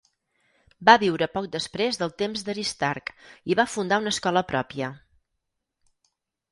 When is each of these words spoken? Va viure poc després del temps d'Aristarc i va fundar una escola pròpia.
Va 0.89 0.95
viure 1.03 1.27
poc 1.33 1.49
després 1.55 2.01
del 2.03 2.15
temps 2.23 2.47
d'Aristarc 2.47 3.13
i 3.55 3.59
va 3.61 3.69
fundar 3.77 4.01
una 4.05 4.17
escola 4.19 4.45
pròpia. 4.55 4.93